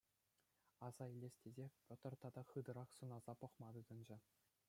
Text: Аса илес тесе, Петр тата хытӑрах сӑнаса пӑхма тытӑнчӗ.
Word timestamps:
Аса 0.87 1.05
илес 1.15 1.35
тесе, 1.41 1.65
Петр 1.87 2.13
тата 2.21 2.43
хытӑрах 2.49 2.89
сӑнаса 2.97 3.33
пӑхма 3.41 3.69
тытӑнчӗ. 3.73 4.17